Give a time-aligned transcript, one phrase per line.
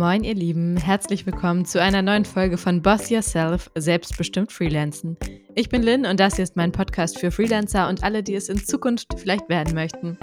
[0.00, 5.18] Moin, ihr Lieben, herzlich willkommen zu einer neuen Folge von Boss Yourself, selbstbestimmt Freelancen.
[5.54, 8.48] Ich bin Lynn und das hier ist mein Podcast für Freelancer und alle, die es
[8.48, 10.16] in Zukunft vielleicht werden möchten.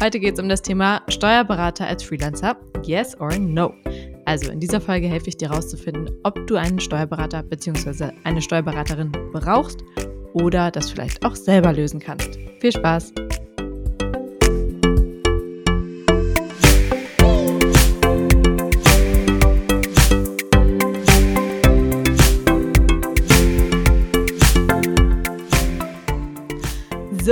[0.00, 3.74] Heute geht es um das Thema Steuerberater als Freelancer, yes or no.
[4.24, 8.12] Also in dieser Folge helfe ich dir herauszufinden, ob du einen Steuerberater bzw.
[8.24, 9.84] eine Steuerberaterin brauchst
[10.32, 12.38] oder das vielleicht auch selber lösen kannst.
[12.62, 13.12] Viel Spaß!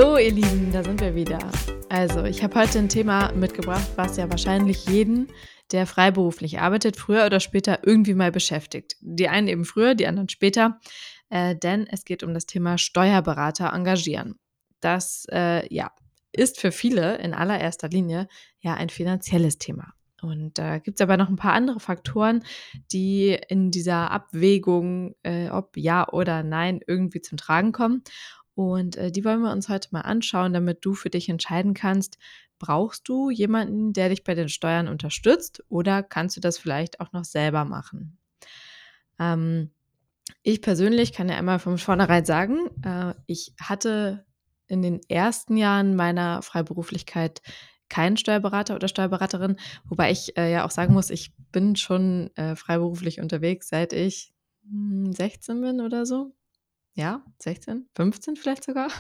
[0.01, 1.41] So, ihr Lieben, da sind wir wieder.
[1.89, 5.27] Also, ich habe heute ein Thema mitgebracht, was ja wahrscheinlich jeden,
[5.73, 8.95] der freiberuflich arbeitet, früher oder später irgendwie mal beschäftigt.
[9.01, 10.79] Die einen eben früher, die anderen später,
[11.31, 14.39] äh, denn es geht um das Thema Steuerberater engagieren.
[14.79, 15.91] Das, äh, ja,
[16.31, 18.29] ist für viele in allererster Linie
[18.61, 19.95] ja ein finanzielles Thema.
[20.23, 22.43] Und da äh, gibt es aber noch ein paar andere Faktoren,
[22.93, 28.03] die in dieser Abwägung, äh, ob ja oder nein, irgendwie zum Tragen kommen.
[28.59, 32.19] Und äh, die wollen wir uns heute mal anschauen, damit du für dich entscheiden kannst,
[32.59, 37.13] brauchst du jemanden, der dich bei den Steuern unterstützt oder kannst du das vielleicht auch
[37.13, 38.19] noch selber machen?
[39.21, 39.71] Ähm,
[40.43, 44.27] ich persönlich kann ja einmal von vornherein sagen, äh, ich hatte
[44.67, 47.43] in den ersten Jahren meiner Freiberuflichkeit
[47.89, 52.57] keinen Steuerberater oder Steuerberaterin, wobei ich äh, ja auch sagen muss, ich bin schon äh,
[52.57, 54.35] freiberuflich unterwegs, seit ich
[54.65, 56.35] 16 hm, bin oder so
[56.99, 58.91] ja, 16, 15 vielleicht sogar.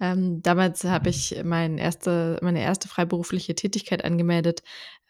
[0.00, 4.62] Ähm, damals habe ich mein erste, meine erste freiberufliche Tätigkeit angemeldet,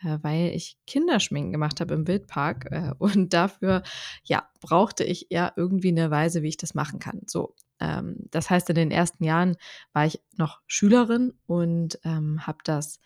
[0.03, 2.67] äh, weil ich Kinderschminken gemacht habe im Wildpark.
[2.71, 3.83] Äh, und dafür,
[4.25, 7.23] ja, brauchte ich ja irgendwie eine Weise, wie ich das machen kann.
[7.27, 9.57] So, ähm, das heißt, in den ersten Jahren
[9.93, 13.01] war ich noch Schülerin und ähm, habe das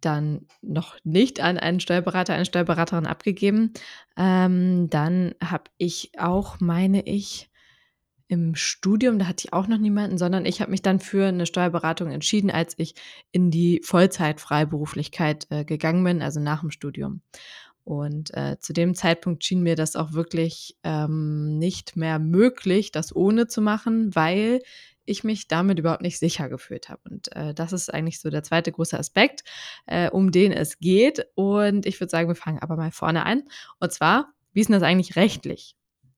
[0.00, 3.72] dann noch nicht an einen Steuerberater, eine Steuerberaterin abgegeben.
[4.16, 7.50] Ähm, dann habe ich auch, meine ich,
[8.28, 11.46] im Studium, da hatte ich auch noch niemanden, sondern ich habe mich dann für eine
[11.46, 12.94] Steuerberatung entschieden, als ich
[13.30, 17.22] in die Vollzeit-Freiberuflichkeit äh, gegangen bin, also nach dem Studium.
[17.84, 23.14] Und äh, zu dem Zeitpunkt schien mir das auch wirklich ähm, nicht mehr möglich, das
[23.14, 24.60] ohne zu machen, weil
[25.04, 27.00] ich mich damit überhaupt nicht sicher gefühlt habe.
[27.08, 29.44] Und äh, das ist eigentlich so der zweite große Aspekt,
[29.86, 31.26] äh, um den es geht.
[31.36, 33.44] Und ich würde sagen, wir fangen aber mal vorne an.
[33.78, 35.76] Und zwar, wie ist denn das eigentlich rechtlich?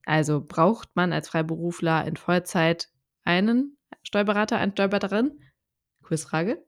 [0.08, 2.88] Also braucht man als Freiberufler in Vollzeit
[3.24, 5.38] einen Steuerberater, eine Steuerberaterin?
[6.02, 6.64] Quizfrage?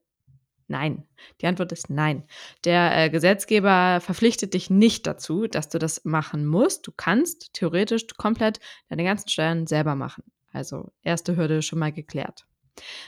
[0.68, 1.08] Nein.
[1.40, 2.24] Die Antwort ist nein.
[2.64, 6.86] Der äh, Gesetzgeber verpflichtet dich nicht dazu, dass du das machen musst.
[6.86, 10.22] Du kannst theoretisch komplett deine ganzen Steuern selber machen.
[10.52, 12.44] Also erste Hürde schon mal geklärt.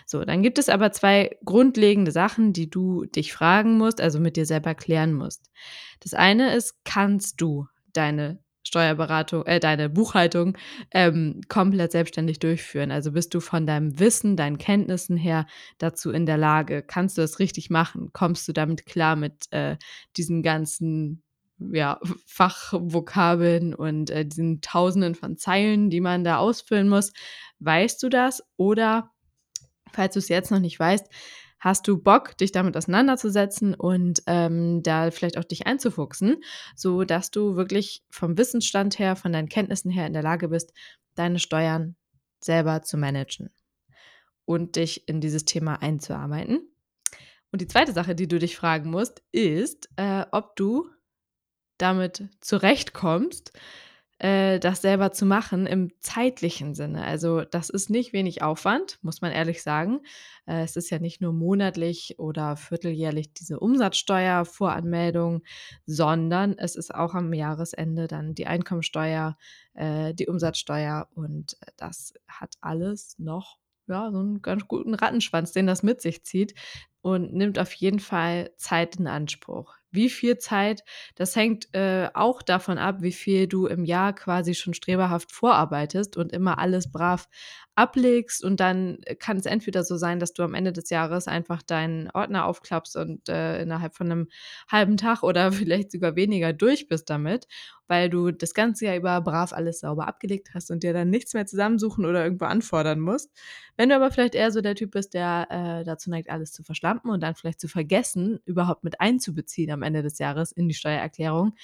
[0.06, 4.36] So, dann gibt es aber zwei grundlegende Sachen, die du dich fragen musst, also mit
[4.36, 5.50] dir selber klären musst.
[6.00, 10.56] Das eine ist, kannst du deine Steuerberatung, äh, deine Buchhaltung
[10.90, 12.90] ähm, komplett selbstständig durchführen.
[12.90, 15.46] Also bist du von deinem Wissen, deinen Kenntnissen her
[15.78, 16.82] dazu in der Lage?
[16.82, 18.10] Kannst du das richtig machen?
[18.12, 19.76] Kommst du damit klar mit äh,
[20.16, 21.22] diesen ganzen
[21.72, 27.12] ja, Fachvokabeln und äh, diesen Tausenden von Zeilen, die man da ausfüllen muss?
[27.60, 28.42] Weißt du das?
[28.56, 29.10] Oder
[29.92, 31.08] falls du es jetzt noch nicht weißt,
[31.62, 36.42] hast du Bock, dich damit auseinanderzusetzen und ähm, da vielleicht auch dich einzufuchsen,
[36.74, 40.72] so dass du wirklich vom Wissensstand her, von deinen Kenntnissen her in der Lage bist,
[41.14, 41.94] deine Steuern
[42.40, 43.50] selber zu managen
[44.44, 46.68] und dich in dieses Thema einzuarbeiten.
[47.52, 50.88] Und die zweite Sache, die du dich fragen musst, ist, äh, ob du
[51.78, 53.52] damit zurechtkommst,
[54.22, 57.04] äh, das selber zu machen im zeitlichen Sinne.
[57.04, 60.00] Also das ist nicht wenig Aufwand, muss man ehrlich sagen.
[60.46, 65.42] Äh, es ist ja nicht nur monatlich oder vierteljährlich diese Umsatzsteuervoranmeldung,
[65.86, 69.36] sondern es ist auch am Jahresende dann die Einkommensteuer,
[69.74, 75.66] äh, die Umsatzsteuer und das hat alles noch ja, so einen ganz guten Rattenschwanz, den
[75.66, 76.54] das mit sich zieht
[77.00, 79.81] und nimmt auf jeden Fall Zeit in Anspruch.
[79.92, 80.84] Wie viel Zeit,
[81.14, 86.16] das hängt äh, auch davon ab, wie viel du im Jahr quasi schon streberhaft vorarbeitest
[86.16, 87.28] und immer alles brav
[87.74, 88.44] ablegst.
[88.44, 92.10] Und dann kann es entweder so sein, dass du am Ende des Jahres einfach deinen
[92.10, 94.28] Ordner aufklappst und äh, innerhalb von einem
[94.70, 97.46] halben Tag oder vielleicht sogar weniger durch bist damit,
[97.86, 101.34] weil du das ganze Jahr über brav alles sauber abgelegt hast und dir dann nichts
[101.34, 103.30] mehr zusammensuchen oder irgendwo anfordern musst.
[103.76, 106.62] Wenn du aber vielleicht eher so der Typ bist, der äh, dazu neigt, alles zu
[106.62, 110.74] verschlampen und dann vielleicht zu vergessen, überhaupt mit einzubeziehen am Ende des Jahres in die
[110.74, 111.54] Steuererklärung,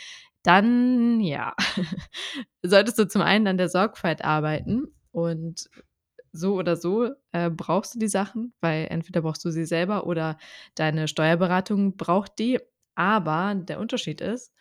[0.42, 1.54] dann ja,
[2.62, 5.68] solltest du zum einen an der Sorgfalt arbeiten und
[6.32, 10.38] so oder so äh, brauchst du die Sachen, weil entweder brauchst du sie selber oder
[10.74, 12.60] deine Steuerberatung braucht die.
[12.94, 14.52] Aber der Unterschied ist,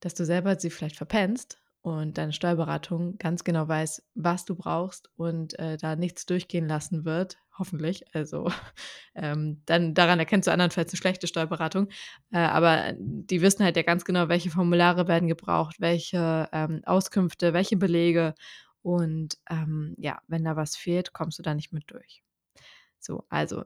[0.00, 5.10] dass du selber sie vielleicht verpennst und deine Steuerberatung ganz genau weiß, was du brauchst
[5.16, 8.04] und äh, da nichts durchgehen lassen wird, hoffentlich.
[8.14, 8.50] Also
[9.14, 11.88] ähm, dann daran erkennst du andernfalls eine schlechte Steuerberatung.
[12.32, 17.52] Äh, aber die wissen halt ja ganz genau, welche Formulare werden gebraucht, welche ähm, Auskünfte,
[17.52, 18.34] welche Belege.
[18.82, 22.22] Und ähm, ja, wenn da was fehlt, kommst du da nicht mit durch.
[22.98, 23.64] So, also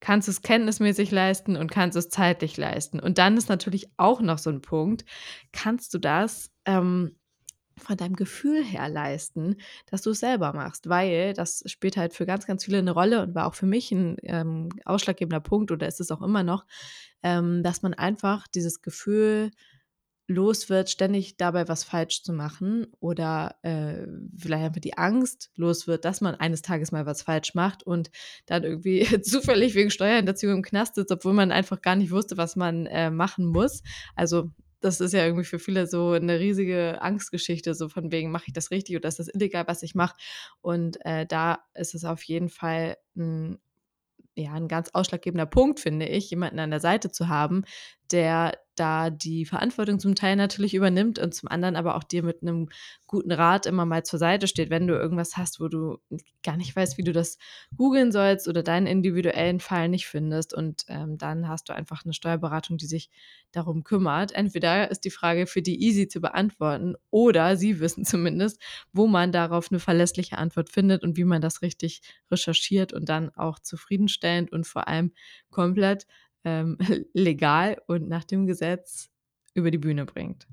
[0.00, 3.00] kannst du es kenntnismäßig leisten und kannst es zeitlich leisten.
[3.00, 5.04] Und dann ist natürlich auch noch so ein Punkt,
[5.52, 7.16] kannst du das ähm,
[7.78, 12.26] von deinem Gefühl her leisten, dass du es selber machst, weil das spielt halt für
[12.26, 15.86] ganz, ganz viele eine Rolle und war auch für mich ein ähm, ausschlaggebender Punkt oder
[15.86, 16.66] ist es auch immer noch,
[17.22, 19.50] ähm, dass man einfach dieses Gefühl
[20.28, 25.86] los wird, ständig dabei was falsch zu machen oder äh, vielleicht einfach die Angst los
[25.86, 28.10] wird, dass man eines Tages mal was falsch macht und
[28.44, 32.56] dann irgendwie zufällig wegen Steuerhinterziehung im Knast sitzt, obwohl man einfach gar nicht wusste, was
[32.56, 33.82] man äh, machen muss.
[34.14, 38.44] Also das ist ja irgendwie für viele so eine riesige Angstgeschichte, so von wegen, mache
[38.48, 40.16] ich das richtig oder ist das illegal, was ich mache?
[40.60, 43.58] Und äh, da ist es auf jeden Fall ein,
[44.36, 47.64] ja, ein ganz ausschlaggebender Punkt, finde ich, jemanden an der Seite zu haben,
[48.12, 52.42] der da die Verantwortung zum Teil natürlich übernimmt und zum anderen aber auch dir mit
[52.42, 52.68] einem
[53.06, 55.98] guten Rat immer mal zur Seite steht, wenn du irgendwas hast, wo du
[56.42, 57.38] gar nicht weißt, wie du das
[57.76, 60.54] googeln sollst oder deinen individuellen Fall nicht findest.
[60.54, 63.10] Und ähm, dann hast du einfach eine Steuerberatung, die sich
[63.52, 64.32] darum kümmert.
[64.32, 68.60] Entweder ist die Frage für die easy zu beantworten oder sie wissen zumindest,
[68.92, 73.30] wo man darauf eine verlässliche Antwort findet und wie man das richtig recherchiert und dann
[73.34, 75.12] auch zufriedenstellend und vor allem
[75.50, 76.06] komplett
[76.48, 76.78] ähm,
[77.12, 79.10] legal und nach dem Gesetz
[79.54, 80.46] über die Bühne bringt.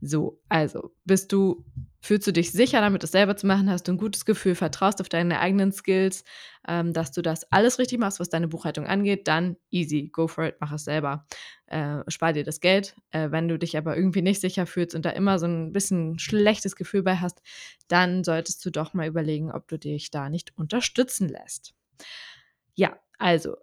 [0.00, 1.64] So, also bist du,
[2.00, 3.68] fühlst du dich sicher damit, das selber zu machen?
[3.68, 6.22] Hast du ein gutes Gefühl, vertraust auf deine eigenen Skills,
[6.68, 9.26] ähm, dass du das alles richtig machst, was deine Buchhaltung angeht?
[9.26, 11.26] Dann easy, go for it, mach es selber.
[11.66, 12.94] Äh, spar dir das Geld.
[13.10, 16.20] Äh, wenn du dich aber irgendwie nicht sicher fühlst und da immer so ein bisschen
[16.20, 17.42] schlechtes Gefühl bei hast,
[17.88, 21.74] dann solltest du doch mal überlegen, ob du dich da nicht unterstützen lässt.
[22.76, 23.56] Ja, also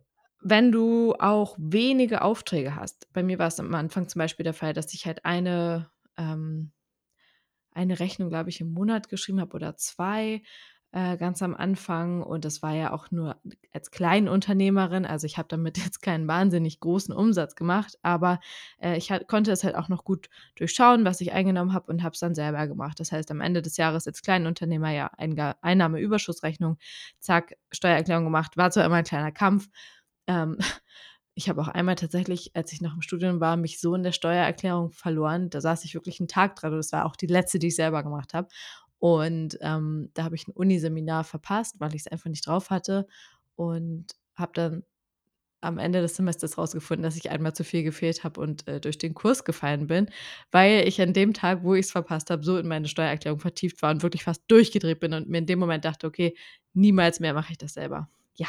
[0.48, 4.54] wenn du auch wenige Aufträge hast, bei mir war es am Anfang zum Beispiel der
[4.54, 6.72] Fall, dass ich halt eine, ähm,
[7.72, 10.44] eine Rechnung, glaube ich, im Monat geschrieben habe oder zwei
[10.92, 12.22] äh, ganz am Anfang.
[12.22, 13.42] Und das war ja auch nur
[13.74, 15.08] als Kleinunternehmerin.
[15.08, 18.40] Also ich habe damit jetzt keinen wahnsinnig großen Umsatz gemacht, aber
[18.80, 22.14] äh, ich konnte es halt auch noch gut durchschauen, was ich eingenommen habe und habe
[22.14, 23.00] es dann selber gemacht.
[23.00, 26.78] Das heißt, am Ende des Jahres als Kleinunternehmer ja Einnahmeüberschussrechnung,
[27.20, 28.58] zack, Steuererklärung gemacht.
[28.58, 29.70] War zwar immer ein kleiner Kampf,
[30.28, 30.58] ähm,
[31.36, 34.14] ich habe auch einmal tatsächlich, als ich noch im Studium war, mich so in der
[34.14, 35.50] Steuererklärung verloren.
[35.50, 37.76] Da saß ich wirklich einen Tag dran und das war auch die letzte, die ich
[37.76, 38.48] selber gemacht habe.
[39.00, 43.08] Und ähm, da habe ich ein Uniseminar verpasst, weil ich es einfach nicht drauf hatte
[43.56, 44.84] und habe dann
[45.62, 48.98] am Ende des Semesters rausgefunden, dass ich einmal zu viel gefehlt habe und äh, durch
[48.98, 50.10] den Kurs gefallen bin,
[50.52, 53.82] weil ich an dem Tag, wo ich es verpasst habe, so in meine Steuererklärung vertieft
[53.82, 56.38] war und wirklich fast durchgedreht bin und mir in dem Moment dachte, okay,
[56.74, 58.10] niemals mehr mache ich das selber.
[58.36, 58.48] Ja,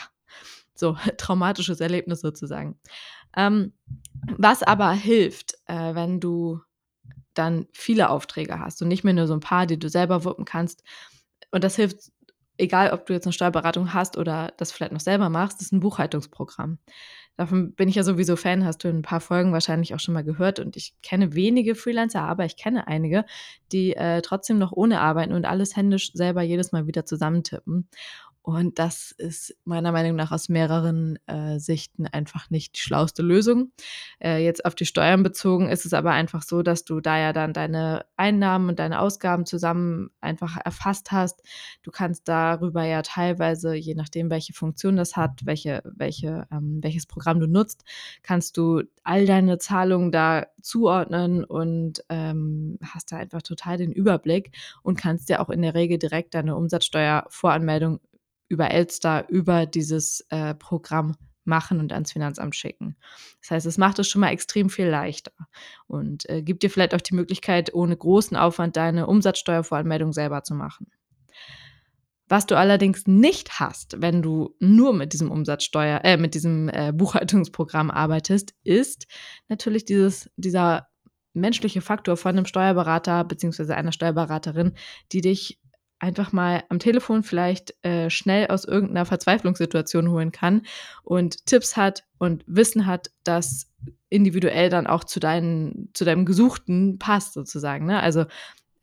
[0.78, 2.78] so traumatisches Erlebnis sozusagen.
[3.36, 3.72] Ähm,
[4.38, 6.60] was aber hilft, äh, wenn du
[7.34, 10.44] dann viele Aufträge hast und nicht mehr nur so ein paar, die du selber wuppen
[10.44, 10.82] kannst.
[11.50, 12.10] Und das hilft,
[12.56, 15.80] egal ob du jetzt eine Steuerberatung hast oder das vielleicht noch selber machst, ist ein
[15.80, 16.78] Buchhaltungsprogramm.
[17.36, 20.14] Davon bin ich ja sowieso Fan, hast du in ein paar Folgen wahrscheinlich auch schon
[20.14, 20.58] mal gehört.
[20.58, 23.26] Und ich kenne wenige Freelancer, aber ich kenne einige,
[23.72, 27.88] die äh, trotzdem noch ohne arbeiten und alles händisch selber jedes Mal wieder zusammentippen.
[28.46, 33.72] Und das ist meiner Meinung nach aus mehreren äh, Sichten einfach nicht die schlauste Lösung.
[34.22, 37.32] Äh, jetzt auf die Steuern bezogen ist es aber einfach so, dass du da ja
[37.32, 41.42] dann deine Einnahmen und deine Ausgaben zusammen einfach erfasst hast.
[41.82, 47.06] Du kannst darüber ja teilweise, je nachdem, welche Funktion das hat, welche, welche, ähm, welches
[47.06, 47.82] Programm du nutzt,
[48.22, 54.52] kannst du all deine Zahlungen da zuordnen und ähm, hast da einfach total den Überblick
[54.84, 57.98] und kannst dir auch in der Regel direkt deine Umsatzsteuervoranmeldung
[58.48, 62.96] über Elster, über dieses äh, Programm machen und ans Finanzamt schicken.
[63.40, 65.32] Das heißt, es macht es schon mal extrem viel leichter
[65.86, 70.54] und äh, gibt dir vielleicht auch die Möglichkeit, ohne großen Aufwand deine Umsatzsteuervoranmeldung selber zu
[70.54, 70.88] machen.
[72.28, 76.92] Was du allerdings nicht hast, wenn du nur mit diesem Umsatzsteuer, äh, mit diesem äh,
[76.94, 79.06] Buchhaltungsprogramm arbeitest, ist
[79.48, 80.88] natürlich dieses, dieser
[81.34, 83.74] menschliche Faktor von einem Steuerberater bzw.
[83.74, 84.72] einer Steuerberaterin,
[85.12, 85.60] die dich
[85.98, 90.62] einfach mal am Telefon vielleicht äh, schnell aus irgendeiner Verzweiflungssituation holen kann
[91.02, 93.72] und Tipps hat und Wissen hat, das
[94.08, 97.86] individuell dann auch zu, deinen, zu deinem Gesuchten passt sozusagen.
[97.86, 98.00] Ne?
[98.00, 98.26] Also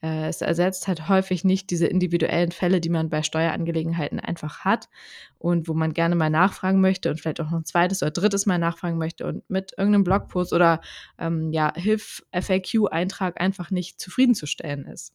[0.02, 4.90] Äh, es ersetzt halt häufig nicht diese individuellen Fälle, die man bei Steuerangelegenheiten einfach hat
[5.38, 8.46] und wo man gerne mal nachfragen möchte und vielleicht auch noch ein zweites oder drittes
[8.46, 10.82] Mal nachfragen möchte und mit irgendeinem Blogpost oder
[11.18, 15.14] ähm, ja, Hilf-FAQ-Eintrag einfach nicht zufriedenzustellen ist.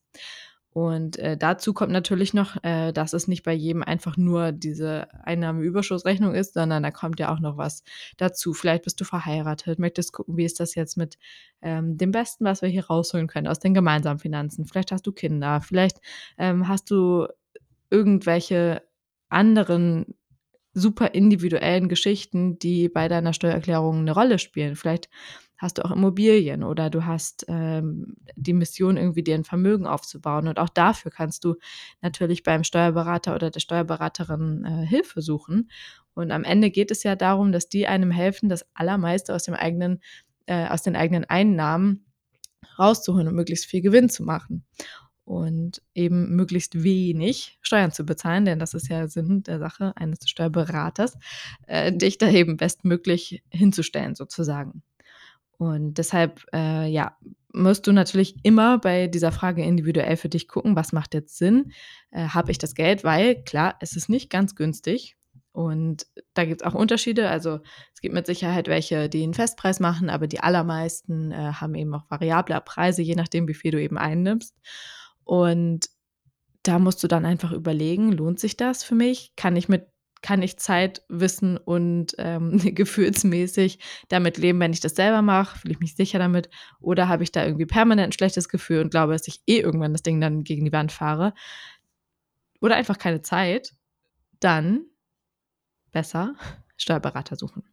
[0.78, 5.08] Und äh, dazu kommt natürlich noch, äh, dass es nicht bei jedem einfach nur diese
[5.24, 7.82] Einnahmeüberschussrechnung ist, sondern da kommt ja auch noch was
[8.16, 8.52] dazu.
[8.52, 11.18] Vielleicht bist du verheiratet, möchtest gucken, wie ist das jetzt mit
[11.62, 14.66] ähm, dem Besten, was wir hier rausholen können aus den gemeinsamen Finanzen.
[14.66, 15.98] Vielleicht hast du Kinder, vielleicht
[16.38, 17.26] ähm, hast du
[17.90, 18.82] irgendwelche
[19.28, 20.14] anderen
[20.74, 24.76] super individuellen Geschichten, die bei deiner Steuererklärung eine Rolle spielen.
[24.76, 25.10] Vielleicht
[25.58, 30.48] hast du auch Immobilien oder du hast ähm, die Mission, irgendwie dir ein Vermögen aufzubauen.
[30.48, 31.56] Und auch dafür kannst du
[32.00, 35.68] natürlich beim Steuerberater oder der Steuerberaterin äh, Hilfe suchen.
[36.14, 39.54] Und am Ende geht es ja darum, dass die einem helfen, das Allermeiste aus dem
[39.54, 40.00] eigenen,
[40.46, 42.06] äh, aus den eigenen Einnahmen
[42.78, 44.64] rauszuholen und möglichst viel Gewinn zu machen
[45.24, 50.20] und eben möglichst wenig Steuern zu bezahlen, denn das ist ja Sinn der Sache eines
[50.24, 51.18] Steuerberaters,
[51.66, 54.82] äh, dich da eben bestmöglich hinzustellen sozusagen.
[55.58, 57.16] Und deshalb, äh, ja,
[57.52, 61.72] musst du natürlich immer bei dieser Frage individuell für dich gucken, was macht jetzt Sinn?
[62.10, 63.04] Äh, Habe ich das Geld?
[63.04, 65.16] Weil klar, es ist nicht ganz günstig.
[65.52, 67.28] Und da gibt es auch Unterschiede.
[67.28, 67.58] Also
[67.92, 71.92] es gibt mit Sicherheit welche, die einen Festpreis machen, aber die allermeisten äh, haben eben
[71.94, 74.54] auch variable Preise, je nachdem, wie viel du eben einnimmst.
[75.24, 75.90] Und
[76.62, 79.32] da musst du dann einfach überlegen, lohnt sich das für mich?
[79.34, 79.88] Kann ich mit
[80.22, 85.58] kann ich Zeit, Wissen und ähm, gefühlsmäßig damit leben, wenn ich das selber mache?
[85.58, 86.48] Fühle ich mich sicher damit?
[86.80, 89.92] Oder habe ich da irgendwie permanent ein schlechtes Gefühl und glaube, dass ich eh irgendwann
[89.92, 91.34] das Ding dann gegen die Wand fahre?
[92.60, 93.72] Oder einfach keine Zeit?
[94.40, 94.84] Dann
[95.92, 96.34] besser
[96.76, 97.64] Steuerberater suchen.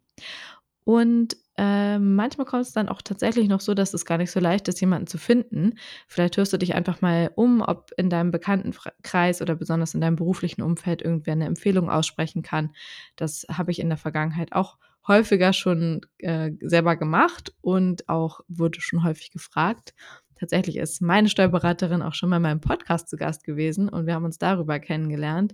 [0.84, 4.40] Und äh, manchmal kommt es dann auch tatsächlich noch so, dass es gar nicht so
[4.40, 5.78] leicht ist, jemanden zu finden.
[6.08, 10.18] Vielleicht hörst du dich einfach mal um, ob in deinem Bekanntenkreis oder besonders in deinem
[10.18, 12.72] beruflichen Umfeld irgendwer eine Empfehlung aussprechen kann.
[13.16, 18.82] Das habe ich in der Vergangenheit auch häufiger schon äh, selber gemacht und auch wurde
[18.82, 19.94] schon häufig gefragt.
[20.38, 24.16] Tatsächlich ist meine Steuerberaterin auch schon mal in meinem Podcast zu Gast gewesen und wir
[24.16, 25.54] haben uns darüber kennengelernt.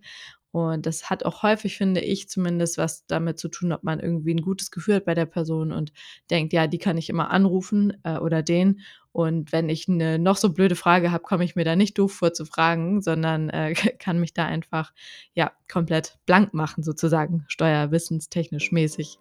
[0.51, 4.33] Und das hat auch häufig, finde ich, zumindest was damit zu tun, ob man irgendwie
[4.33, 5.93] ein gutes Gefühl hat bei der Person und
[6.29, 8.81] denkt, ja, die kann ich immer anrufen äh, oder den.
[9.13, 12.13] Und wenn ich eine noch so blöde Frage habe, komme ich mir da nicht doof
[12.13, 14.93] vor zu fragen, sondern äh, kann mich da einfach
[15.33, 19.19] ja komplett blank machen, sozusagen, steuerwissenstechnisch mäßig.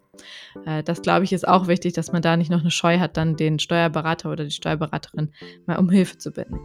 [0.65, 3.15] Äh, das glaube ich ist auch wichtig, dass man da nicht noch eine Scheu hat,
[3.15, 5.31] dann den Steuerberater oder die Steuerberaterin
[5.65, 6.59] mal um Hilfe zu bitten.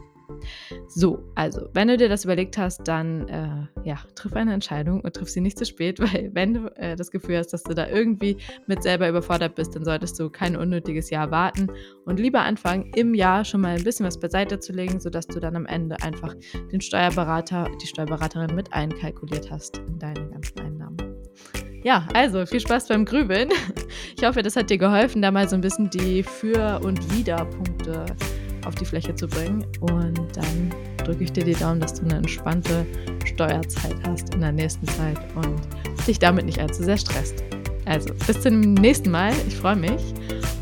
[0.89, 5.15] So, also, wenn du dir das überlegt hast, dann äh, ja, triff eine Entscheidung und
[5.15, 7.89] triff sie nicht zu spät, weil wenn du äh, das Gefühl hast, dass du da
[7.89, 11.69] irgendwie mit selber überfordert bist, dann solltest du kein unnötiges Jahr warten
[12.05, 15.41] und lieber anfangen, im Jahr schon mal ein bisschen was beiseite zu legen, sodass du
[15.41, 16.35] dann am Ende einfach
[16.73, 20.97] den Steuerberater, die Steuerberaterin mit einkalkuliert hast in deine ganzen Einnahmen.
[21.83, 23.51] Ja, also viel Spaß beim Grübeln.
[24.19, 28.07] Ich hoffe, das hat dir geholfen, da mal so ein bisschen die Für- und Wider-Punkte
[28.67, 29.65] auf die Fläche zu bringen.
[29.81, 32.85] Und dann drücke ich dir die Daumen, dass du eine entspannte
[33.25, 35.61] Steuerzeit hast in der nächsten Zeit und
[36.07, 37.43] dich damit nicht allzu sehr stresst.
[37.85, 39.33] Also bis zum nächsten Mal.
[39.47, 40.03] Ich freue mich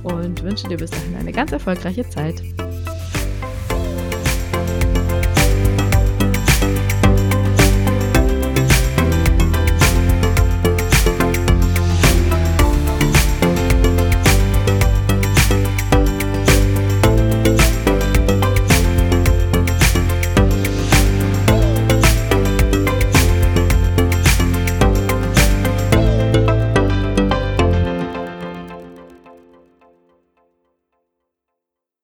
[0.03, 2.43] und wünsche dir bis dahin eine ganz erfolgreiche Zeit.